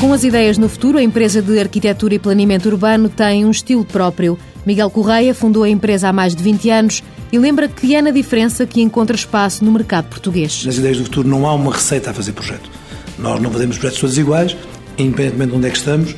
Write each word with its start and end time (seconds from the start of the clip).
Com 0.00 0.12
as 0.12 0.22
ideias 0.22 0.56
no 0.56 0.68
futuro, 0.68 0.96
a 0.96 1.02
empresa 1.02 1.42
de 1.42 1.58
arquitetura 1.58 2.14
e 2.14 2.20
planeamento 2.20 2.68
urbano 2.68 3.08
tem 3.08 3.44
um 3.44 3.50
estilo 3.50 3.84
próprio. 3.84 4.38
Miguel 4.64 4.88
Correia 4.90 5.34
fundou 5.34 5.64
a 5.64 5.68
empresa 5.68 6.08
há 6.08 6.12
mais 6.12 6.36
de 6.36 6.42
20 6.42 6.70
anos 6.70 7.02
e 7.32 7.38
lembra 7.38 7.66
que 7.66 7.96
é 7.96 8.00
na 8.00 8.12
diferença 8.12 8.64
que 8.64 8.80
encontra 8.80 9.16
espaço 9.16 9.64
no 9.64 9.72
mercado 9.72 10.08
português. 10.08 10.64
Nas 10.64 10.76
ideias 10.76 10.98
do 10.98 11.04
futuro 11.04 11.28
não 11.28 11.48
há 11.48 11.54
uma 11.54 11.72
receita 11.72 12.10
a 12.10 12.14
fazer 12.14 12.30
projeto. 12.30 12.70
Nós 13.18 13.42
não 13.42 13.50
fazemos 13.50 13.76
projetos 13.76 14.00
todos 14.00 14.16
iguais, 14.16 14.56
independentemente 14.96 15.50
de 15.50 15.56
onde 15.56 15.66
é 15.66 15.70
que 15.70 15.78
estamos. 15.78 16.14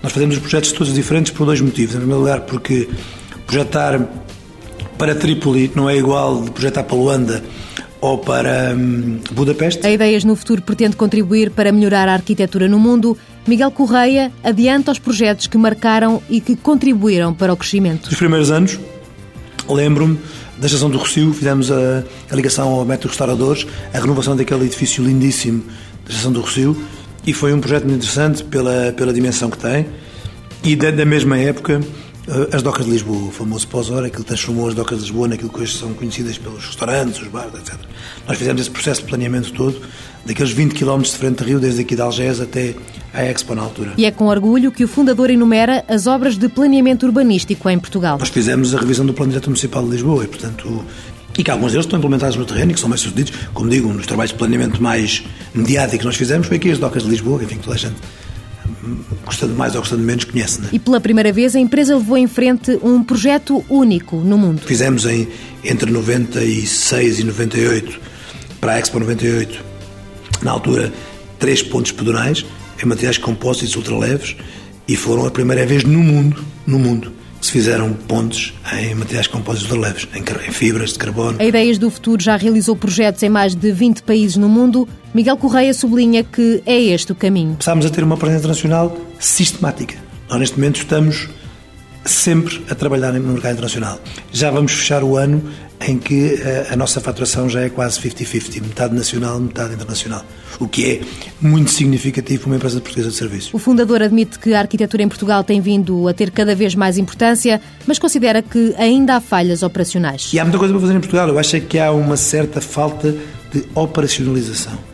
Nós 0.00 0.12
fazemos 0.12 0.36
os 0.36 0.40
projetos 0.40 0.70
todos 0.70 0.94
diferentes 0.94 1.32
por 1.32 1.44
dois 1.44 1.60
motivos. 1.60 1.96
Em 1.96 1.98
primeiro 1.98 2.20
lugar, 2.20 2.42
porque 2.42 2.88
projetar 3.48 4.00
para 4.96 5.12
Trípoli 5.12 5.72
não 5.74 5.90
é 5.90 5.96
igual 5.96 6.40
de 6.40 6.52
projetar 6.52 6.84
para 6.84 6.96
Luanda 6.96 7.42
ou 8.04 8.18
para 8.18 8.74
hum, 8.76 9.18
Budapeste. 9.32 9.86
A 9.86 9.90
Ideias 9.90 10.24
no 10.24 10.36
Futuro 10.36 10.60
pretende 10.60 10.94
contribuir 10.94 11.50
para 11.50 11.72
melhorar 11.72 12.06
a 12.06 12.12
arquitetura 12.12 12.68
no 12.68 12.78
mundo. 12.78 13.16
Miguel 13.46 13.70
Correia 13.70 14.30
adianta 14.42 14.92
os 14.92 14.98
projetos 14.98 15.46
que 15.46 15.56
marcaram 15.56 16.22
e 16.28 16.38
que 16.38 16.54
contribuíram 16.54 17.32
para 17.32 17.50
o 17.50 17.56
crescimento. 17.56 18.10
Nos 18.10 18.18
primeiros 18.18 18.50
anos, 18.50 18.78
lembro-me 19.66 20.18
da 20.58 20.66
Estação 20.66 20.90
do 20.90 20.98
Rocio, 20.98 21.32
fizemos 21.32 21.70
a, 21.70 22.04
a 22.30 22.36
ligação 22.36 22.68
ao 22.68 22.84
Metro 22.84 23.08
Restauradores, 23.08 23.66
a 23.94 23.98
renovação 23.98 24.36
daquele 24.36 24.66
edifício 24.66 25.02
lindíssimo 25.02 25.64
da 26.04 26.10
Estação 26.10 26.30
do 26.30 26.42
Rocio, 26.42 26.76
e 27.26 27.32
foi 27.32 27.54
um 27.54 27.60
projeto 27.60 27.84
muito 27.84 27.96
interessante 27.96 28.44
pela, 28.44 28.92
pela 28.92 29.14
dimensão 29.14 29.48
que 29.48 29.56
tem. 29.56 29.86
E 30.62 30.76
da, 30.76 30.90
da 30.90 31.06
mesma 31.06 31.38
época, 31.38 31.80
as 32.52 32.62
docas 32.62 32.86
de 32.86 32.90
Lisboa, 32.90 33.28
o 33.28 33.30
famoso 33.30 33.68
pós-hora, 33.68 34.06
aquilo 34.06 34.24
transformou 34.24 34.68
as 34.68 34.74
docas 34.74 34.98
de 34.98 35.04
Lisboa 35.04 35.28
naquilo 35.28 35.50
que 35.50 35.60
hoje 35.60 35.76
são 35.76 35.92
conhecidas 35.92 36.38
pelos 36.38 36.64
restaurantes, 36.64 37.20
os 37.20 37.28
bares, 37.28 37.54
etc. 37.54 37.74
Nós 38.26 38.38
fizemos 38.38 38.62
esse 38.62 38.70
processo 38.70 39.02
de 39.02 39.08
planeamento 39.08 39.52
todo, 39.52 39.80
daqueles 40.24 40.52
20 40.52 40.74
km 40.74 41.02
de 41.02 41.10
frente 41.10 41.42
de 41.42 41.44
Rio, 41.44 41.60
desde 41.60 41.82
aqui 41.82 41.94
de 41.94 42.00
Algés 42.00 42.40
até 42.40 42.74
à 43.12 43.24
Expo 43.24 43.54
na 43.54 43.62
altura. 43.62 43.92
E 43.98 44.06
é 44.06 44.10
com 44.10 44.26
orgulho 44.26 44.72
que 44.72 44.82
o 44.82 44.88
fundador 44.88 45.30
enumera 45.30 45.84
as 45.86 46.06
obras 46.06 46.38
de 46.38 46.48
planeamento 46.48 47.04
urbanístico 47.04 47.68
em 47.68 47.78
Portugal. 47.78 48.18
Nós 48.18 48.30
fizemos 48.30 48.74
a 48.74 48.78
revisão 48.78 49.04
do 49.04 49.12
Plano 49.12 49.30
Diretor 49.30 49.50
Municipal 49.50 49.84
de 49.84 49.90
Lisboa 49.90 50.24
e, 50.24 50.26
portanto, 50.26 50.84
e 51.36 51.44
que 51.44 51.50
alguns 51.50 51.72
deles 51.72 51.84
estão 51.84 51.98
implementados 51.98 52.36
no 52.36 52.44
terreno 52.46 52.70
e 52.70 52.74
que 52.74 52.80
são 52.80 52.88
mais 52.88 53.02
sucedidos. 53.02 53.32
Como 53.52 53.68
digo, 53.68 53.88
um 53.88 53.96
dos 53.96 54.06
trabalhos 54.06 54.32
de 54.32 54.38
planeamento 54.38 54.82
mais 54.82 55.24
mediáticos 55.52 55.98
que 55.98 56.04
nós 56.06 56.16
fizemos 56.16 56.46
foi 56.46 56.56
aqui 56.56 56.70
as 56.70 56.78
docas 56.78 57.02
de 57.02 57.10
Lisboa, 57.10 57.42
enfim, 57.42 57.56
toda 57.56 57.76
a 57.76 57.78
gente 57.78 57.96
gostando 59.24 59.54
mais 59.54 59.74
ou 59.74 59.80
gostando 59.80 60.02
menos, 60.02 60.24
conhece. 60.24 60.60
Né? 60.60 60.68
E 60.72 60.78
pela 60.78 61.00
primeira 61.00 61.32
vez 61.32 61.54
a 61.56 61.60
empresa 61.60 61.96
levou 61.96 62.16
em 62.16 62.26
frente 62.26 62.78
um 62.82 63.02
projeto 63.02 63.64
único 63.68 64.16
no 64.16 64.38
mundo. 64.38 64.60
Fizemos 64.60 65.06
em, 65.06 65.28
entre 65.64 65.90
96 65.90 67.20
e 67.20 67.24
98, 67.24 68.00
para 68.60 68.74
a 68.74 68.78
Expo 68.78 68.98
98, 68.98 69.64
na 70.42 70.50
altura, 70.50 70.92
três 71.38 71.62
pontos 71.62 71.92
pedonais 71.92 72.44
em 72.82 72.86
materiais 72.86 73.18
compósitos 73.18 73.76
ultraleves 73.76 74.36
e 74.86 74.96
foram 74.96 75.26
a 75.26 75.30
primeira 75.30 75.64
vez 75.64 75.84
no 75.84 76.00
mundo, 76.00 76.44
no 76.66 76.78
mundo, 76.78 77.12
se 77.44 77.52
fizeram 77.52 77.92
pontes 77.92 78.54
em 78.72 78.94
materiais 78.94 79.26
compósitos 79.26 79.76
leves, 79.76 80.08
em 80.14 80.50
fibras 80.50 80.94
de 80.94 80.98
carbono. 80.98 81.36
A 81.38 81.44
Ideias 81.44 81.76
do 81.76 81.90
Futuro 81.90 82.22
já 82.22 82.36
realizou 82.36 82.74
projetos 82.74 83.22
em 83.22 83.28
mais 83.28 83.54
de 83.54 83.70
20 83.70 84.02
países 84.02 84.38
no 84.38 84.48
mundo. 84.48 84.88
Miguel 85.12 85.36
Correia 85.36 85.74
sublinha 85.74 86.24
que 86.24 86.62
é 86.64 86.80
este 86.80 87.12
o 87.12 87.14
caminho. 87.14 87.56
Passámos 87.56 87.84
a 87.84 87.90
ter 87.90 88.02
uma 88.02 88.16
presença 88.16 88.38
internacional 88.38 88.96
sistemática. 89.18 89.94
Nós, 90.30 90.40
neste 90.40 90.56
momento, 90.56 90.76
estamos 90.76 91.28
sempre 92.04 92.64
a 92.70 92.74
trabalhar 92.74 93.12
no 93.12 93.32
mercado 93.32 93.52
internacional. 93.52 93.98
Já 94.32 94.50
vamos 94.50 94.72
fechar 94.72 95.02
o 95.02 95.16
ano 95.16 95.42
em 95.80 95.98
que 95.98 96.34
a, 96.34 96.48
eh, 96.48 96.66
a 96.70 96.76
nossa 96.76 97.00
faturação 97.00 97.48
já 97.48 97.60
é 97.60 97.68
quase 97.68 98.00
50-50, 98.00 98.62
metade 98.62 98.94
nacional, 98.94 99.38
metade 99.40 99.74
internacional, 99.74 100.24
o 100.58 100.68
que 100.68 100.92
é 100.92 101.00
muito 101.40 101.70
significativo 101.70 102.42
para 102.42 102.50
uma 102.50 102.56
empresa 102.56 102.80
portuguesa 102.80 103.10
de 103.10 103.16
serviços. 103.16 103.52
O 103.52 103.58
fundador 103.58 104.02
admite 104.02 104.38
que 104.38 104.54
a 104.54 104.60
arquitetura 104.60 105.02
em 105.02 105.08
Portugal 105.08 105.42
tem 105.44 105.60
vindo 105.60 106.08
a 106.08 106.14
ter 106.14 106.30
cada 106.30 106.54
vez 106.54 106.74
mais 106.74 106.96
importância, 106.96 107.60
mas 107.86 107.98
considera 107.98 108.40
que 108.40 108.74
ainda 108.78 109.16
há 109.16 109.20
falhas 109.20 109.62
operacionais. 109.62 110.30
E 110.32 110.38
há 110.38 110.44
muita 110.44 110.58
coisa 110.58 110.72
para 110.72 110.80
fazer 110.80 110.94
em 110.94 111.00
Portugal. 111.00 111.28
Eu 111.28 111.38
acho 111.38 111.60
que 111.62 111.78
há 111.78 111.90
uma 111.92 112.16
certa 112.16 112.60
falta 112.60 113.14
de 113.52 113.64
operacionalização. 113.74 114.93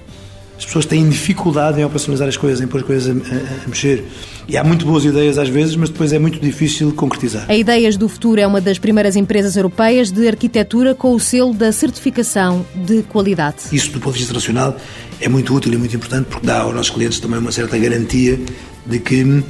As 0.61 0.67
pessoas 0.67 0.85
têm 0.85 1.09
dificuldade 1.09 1.81
em 1.81 1.85
operacionalizar 1.87 2.29
as 2.29 2.37
coisas, 2.37 2.61
em 2.61 2.67
pôr 2.67 2.81
as 2.83 2.87
coisas 2.87 3.09
a, 3.09 3.35
a, 3.35 3.65
a, 3.65 3.67
mexer. 3.67 4.05
E 4.47 4.59
há 4.59 4.63
muito 4.63 4.85
boas 4.85 5.07
ideias 5.07 5.39
às 5.39 5.49
vezes, 5.49 5.75
mas 5.75 5.89
depois 5.89 6.13
é 6.13 6.19
muito 6.19 6.39
difícil 6.39 6.93
concretizar. 6.93 7.47
A 7.49 7.57
Ideias 7.57 7.97
do 7.97 8.07
Futuro 8.11 8.39
é 8.39 8.47
uma 8.47 8.61
das 8.61 8.79
primeiras 8.79 9.17
empresas 9.17 9.57
europeias 9.57 10.13
de 10.13 10.29
arquitetura 10.29 10.95
com 10.95 11.15
o 11.15 11.19
selo 11.19 11.55
da 11.55 11.73
certificação 11.73 12.67
de 12.75 13.03
qualidade. 13.05 13.57
Isso, 13.73 13.91
do 13.91 14.01
ponto 14.01 14.13
de 14.13 14.19
vista 14.19 14.33
internacional, 14.33 14.77
é 15.19 15.31
muito 15.31 15.55
útil 15.55 15.73
e 15.73 15.79
muito 15.79 15.97
importante 15.97 16.27
porque 16.29 16.47
dá 16.47 16.61
aos 16.61 16.75
nossos 16.75 16.91
clientes 16.91 17.19
também 17.21 17.39
uma 17.39 17.53
certa 17.53 17.79
garantia 17.79 18.39
de 18.85 18.99
que, 18.99 19.43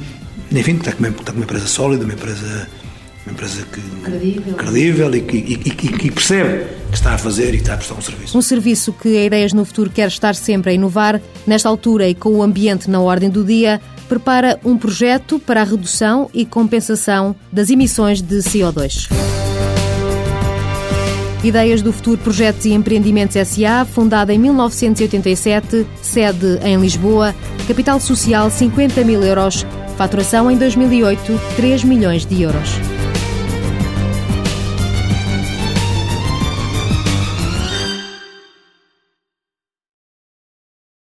enfim, 0.49 0.77
está 0.77 0.93
com 0.93 0.99
uma, 0.99 1.09
está 1.09 1.33
com 1.33 1.39
uma 1.39 1.43
empresa 1.43 1.67
sólida, 1.67 2.05
uma 2.05 2.13
empresa 2.13 2.69
uma 3.25 3.33
empresa 3.33 3.63
que, 3.71 3.81
credível, 4.01 4.53
credível 4.55 5.15
e, 5.15 5.21
que, 5.21 5.37
e, 5.37 5.53
e, 5.53 5.71
que 5.71 6.11
percebe 6.11 6.65
que 6.89 6.95
está 6.95 7.13
a 7.13 7.17
fazer 7.17 7.49
e 7.49 7.57
que 7.57 7.63
está 7.63 7.75
a 7.75 7.77
prestar 7.77 7.95
um 7.95 8.01
serviço. 8.01 8.37
Um 8.37 8.41
serviço 8.41 8.93
que 8.93 9.17
a 9.17 9.25
Ideias 9.25 9.53
no 9.53 9.63
Futuro 9.63 9.89
quer 9.89 10.07
estar 10.07 10.33
sempre 10.35 10.71
a 10.71 10.73
inovar, 10.73 11.21
nesta 11.45 11.69
altura 11.69 12.07
e 12.07 12.15
com 12.15 12.35
o 12.35 12.43
ambiente 12.43 12.89
na 12.89 12.99
ordem 12.99 13.29
do 13.29 13.43
dia, 13.43 13.79
prepara 14.09 14.59
um 14.65 14.77
projeto 14.77 15.39
para 15.39 15.61
a 15.61 15.63
redução 15.63 16.29
e 16.33 16.45
compensação 16.45 17.35
das 17.51 17.69
emissões 17.69 18.21
de 18.21 18.37
CO2. 18.37 19.09
Ideias 21.43 21.81
do 21.81 21.91
Futuro 21.91 22.19
Projetos 22.19 22.65
e 22.65 22.73
Empreendimentos 22.73 23.35
SA, 23.47 23.85
fundada 23.85 24.33
em 24.33 24.37
1987, 24.37 25.87
sede 26.01 26.59
em 26.63 26.79
Lisboa, 26.79 27.33
capital 27.67 27.99
social 27.99 28.51
50 28.51 29.03
mil 29.03 29.23
euros, 29.23 29.65
faturação 29.97 30.51
em 30.51 30.57
2008 30.57 31.39
3 31.55 31.83
milhões 31.83 32.25
de 32.25 32.43
euros. 32.43 32.90